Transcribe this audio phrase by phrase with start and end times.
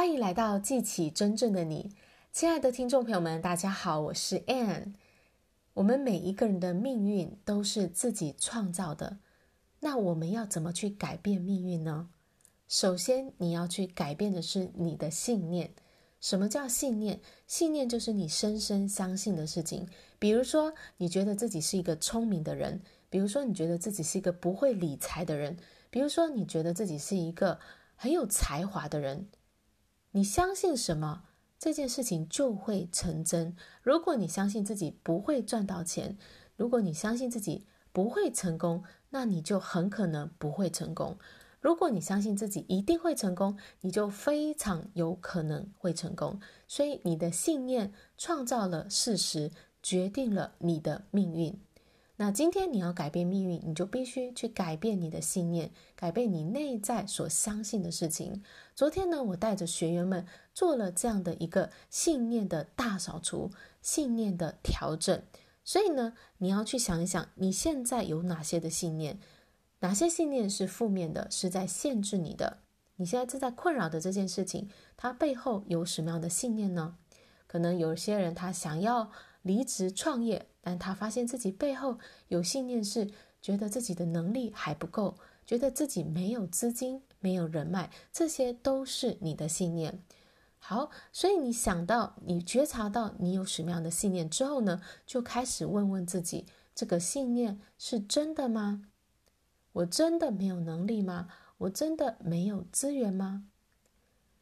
[0.00, 1.90] 欢迎来到记起真正的你，
[2.32, 4.94] 亲爱的听众朋友们，大家好，我是 Ann。
[5.74, 9.18] 我们每一个人的命运都是自己创造的，
[9.80, 12.08] 那我们要怎么去改变命运呢？
[12.66, 15.70] 首先，你要去改变的是你的信念。
[16.18, 17.20] 什么叫信念？
[17.46, 19.86] 信念就是你深深相信的事情。
[20.18, 22.80] 比如说，你觉得自己是一个聪明的人；
[23.10, 25.54] 比如说，你觉得自己是一个不会理财的人；
[25.90, 27.60] 比如说，你觉得自己是一个
[27.96, 29.28] 很有才华的人。
[30.12, 31.22] 你相信什么，
[31.58, 33.54] 这件事情就会成真。
[33.82, 36.18] 如果你相信自己不会赚到钱，
[36.56, 41.16] 如果你相信自己不会成功，那你就很可能不会成功。
[41.60, 46.40] 如果你相信自己一定会成功，你就非常有可能会成功。
[46.66, 49.50] 所以，你的信念创造了事实，
[49.82, 51.60] 决定了你的命运。
[52.20, 58.42] 那今天你要改变命运，你就必须去改变你的信念，改变你内在所相信的事情。
[58.74, 65.22] 昨天呢，我带着学员们做了这样的一个信念的大扫除，信念的调整。
[65.64, 69.18] 所以呢，你要去想一想，你现在有哪些的信念？
[69.78, 72.58] 哪些信念是负面的，是在限制你的？
[72.96, 76.98] 你现在正在困扰的这件事情，它背后有什么样的信念呢？
[77.46, 79.10] 可能有些人他想要
[79.42, 80.46] 离职创业。
[80.60, 83.10] 但他发现自己背后有信念，是
[83.40, 90.02] 觉得自己的能力还不够，觉得自己没有资金、没有人脉，这些都是你的信念。
[90.58, 98.84] 好，所以你想到、你觉察到你有什么样的信念之后呢，就开始问问自己：这个信念是真的吗？
[99.72, 101.28] 我真的没有能力吗？
[101.56, 103.46] 我真的没有资源吗？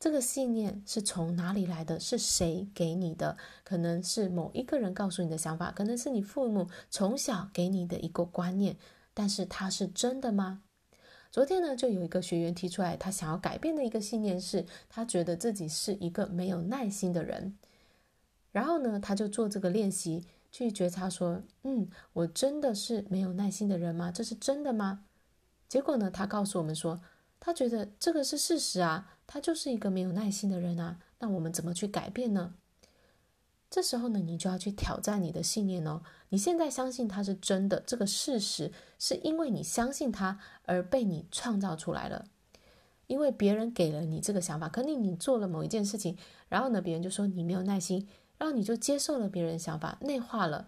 [0.00, 2.00] 这个信念是从哪里来的？
[2.00, 3.36] 是谁给你的？
[3.62, 8.78] 可能是某一个人告诉你的想法，可能是你父母从小给你的一个观念，
[9.12, 10.62] 但是它是真的吗？
[11.30, 17.58] 昨天呢，就有一个学员提出来，他想要改变的一个信念是，他觉得自己是一个没有耐心的人。
[18.52, 24.10] 然后呢，他就做这个练习，去觉察说：“嗯，我真的是没有耐心的人吗？
[24.10, 25.04] 这是真的吗？”
[25.68, 27.00] 结果呢，他告诉我们说，
[27.38, 29.18] 他觉得这个是事实啊。
[29.32, 32.54] 他就是一个没有耐心的人啊，那我们怎么去改变呢？
[33.70, 36.02] 这时候呢，你就要去挑战你的信念哦。
[36.30, 42.24] 你现在相信他是真的，这个事实是因为你相信他而被你创造出来了。
[43.06, 46.18] 因为别人给了你这个想法，可能你做了某一件事情，
[46.48, 50.66] 然后呢，别人就说你没有耐心，然后你就接受了别人的想法，内化了，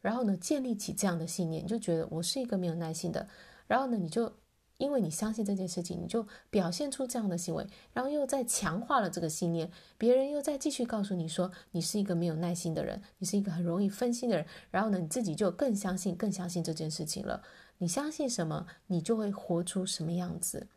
[0.00, 3.28] 然后呢，建立起这样的信念，你就觉得我是一个没有耐心的，
[3.66, 4.32] 然后呢，你就。
[4.78, 17.42] 因为你相信这件事情，你就表现出这样的行为，然后又再强化了这个信念，别人又再继续告诉你说你是一个没有耐心的人，你是一个很容易分心的人，然后呢，你自己就更相信、更相信这件事情了。
[17.78, 20.68] 你相信什么，你就会活出什么样子。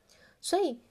[0.41, 0.81] 所以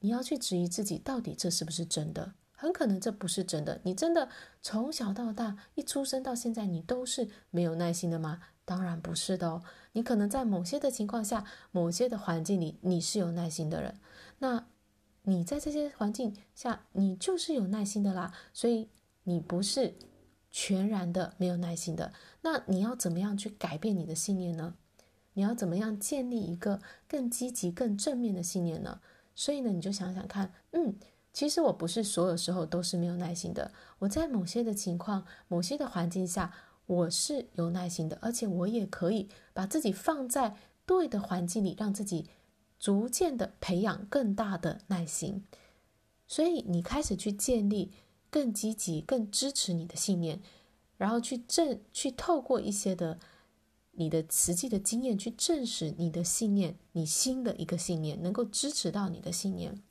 [0.00, 2.34] 你要去质疑自己，到底这是不是真的？
[2.52, 3.80] 很可能这不是真的。
[3.84, 4.28] 你真的
[4.62, 8.40] 从小到大，一出生到现在，你都是没有耐心的吗？
[8.64, 9.62] 当然不是的哦。
[9.98, 13.96] 你可能在某些的情况下，某些的环境里，你是有耐心的人。
[14.38, 14.64] 那
[15.24, 18.32] 你在这些环境下，你就是有耐心的啦。
[18.52, 18.88] 所以
[19.24, 19.96] 你不是
[20.52, 22.12] 全然的没有耐心的。
[22.42, 24.76] 那你要怎么样去改变你的信念呢？
[25.32, 29.00] 你要怎么样建立一个更积极、更正面的信念呢？
[29.34, 30.94] 所以呢，你就想想看，嗯，
[31.32, 33.72] 其实我不是所有时候都是没有耐心的。
[33.98, 36.54] 我在某些的情况、某些的环境下。
[36.88, 40.56] 我是有耐心的，而且我也可以把自己放在
[40.86, 42.30] 对的环境里，让自己
[42.78, 45.44] 逐渐的培养更大的耐心。
[46.26, 47.92] 所以你开始去建立
[48.30, 50.40] 更积极、更支持你的信念，
[50.96, 53.18] 然后去证、去透过一些的
[53.92, 59.82] 你的实际的经验去证实你的信念，你新的一个信念能够支持到你的信念。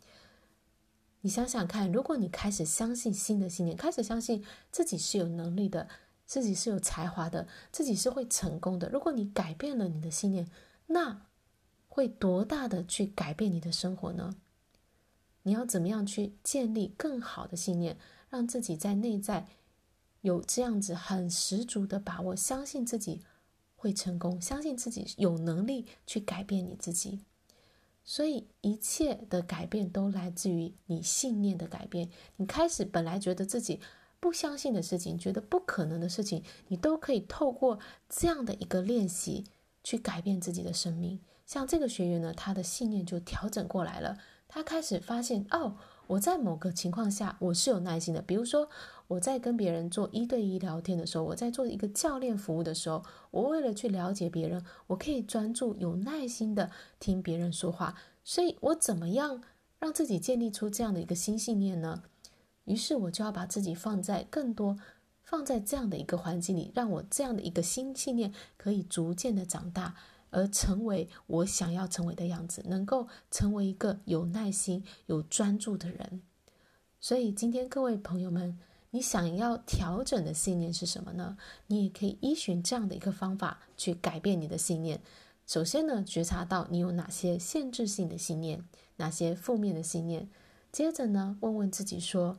[1.22, 5.88] 你想想看，如果你开始相信新的信念，开始相信自己是有能力的。
[6.28, 8.90] 自己是有才华的，自己是会成功的。
[8.90, 10.46] 如果你改变了你的信念，
[10.88, 11.26] 那
[11.88, 14.36] 会多大的去改变你的生活呢？
[15.44, 17.98] 你要怎么样去建立更好的信念，
[18.30, 19.48] 让自己在内在
[20.20, 23.22] 有这样子很十足的把握，相信自己
[23.78, 27.22] 会成功，相信自己有能力去改变你自己。
[28.04, 32.10] 所以一切的改变都来自于你信念的改变。
[32.36, 33.80] 你开始本来觉得自己。
[34.20, 37.80] 不相信的事情，觉得不可能的事情，你都可以透过
[38.10, 39.46] 这样的一个练习
[39.84, 41.20] 去改变自己的生命。
[41.46, 44.18] 像这个学员呢，他的信念就调整过来了。
[44.50, 45.76] 他开始发现，哦，
[46.08, 48.22] 我在某个情况下我是有耐心的。
[48.22, 48.70] 比如说，
[49.08, 57.96] 我在跟别人做一对一聊天的时候，我在做一个教练服务的时候，我为了去了解别人，我可以专注、有耐心的听别人说话。
[58.24, 59.44] 所以我怎么样
[59.80, 62.04] 让自己建立出这样的一个新信念呢？
[62.68, 64.78] 于是我就要把自己放在更多，
[65.24, 69.96] 放在这样的一个环境里，让我这样的一个新信念可以逐渐的长大，
[70.30, 76.22] 而成为我想要成为的样子，能够成为一个有耐心、有专注的人。
[77.00, 78.60] 所以今天各位朋友们，
[78.92, 81.38] 你想要调整的信念是什么呢？
[81.68, 85.02] 你也可以依循这样的一个方法去改变你的信念。
[85.46, 88.66] 首先呢，觉察到你有哪些限制性的信念，
[88.98, 90.30] 哪些负面的信念。
[90.72, 92.38] 接着呢，问问自己说，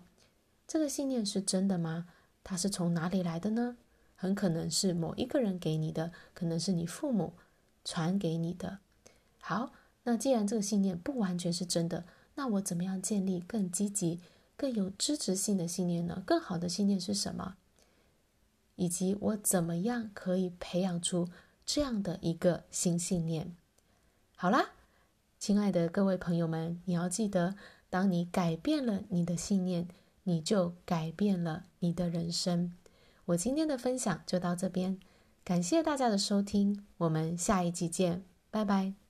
[0.68, 2.06] 这个信念是真的吗？
[2.44, 3.78] 它是从哪里来的呢？
[4.14, 7.32] 很可能是某一个人给你的，可能是你父母
[7.84, 8.80] 传给你的。
[9.40, 9.72] 好，
[10.02, 12.04] 那既然这个信念不完全是真的，
[12.34, 14.20] 那我怎么样建立更积极、
[14.58, 16.22] 更有支持性的信念呢？
[16.26, 17.56] 更好的信念是什么？
[18.76, 21.28] 以及我怎么样可以培养出
[21.64, 23.56] 这样的一个新信念？
[24.36, 24.72] 好啦，
[25.38, 27.56] 亲爱的各位朋友们，你要记得，
[27.88, 29.88] 当你改变了你的信念。
[30.28, 32.74] 你就改变了你的人生。
[33.24, 35.00] 我今天的分享就到这边，
[35.42, 39.07] 感谢大家的收听，我们下一集见，拜拜。